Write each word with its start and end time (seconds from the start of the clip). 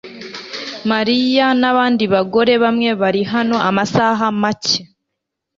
Mariya 0.91 1.45
nabandi 1.61 2.03
bagore 2.13 2.53
bamwe 2.63 2.89
bari 3.01 3.21
hano 3.33 3.55
amasaha 3.69 4.25
make 4.41 4.77